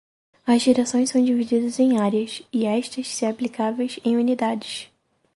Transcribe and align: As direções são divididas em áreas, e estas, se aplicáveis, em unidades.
As 0.47 0.63
direções 0.63 1.11
são 1.11 1.23
divididas 1.23 1.77
em 1.77 1.99
áreas, 1.99 2.41
e 2.51 2.65
estas, 2.65 3.05
se 3.07 3.23
aplicáveis, 3.23 3.99
em 4.03 4.17
unidades. 4.17 4.89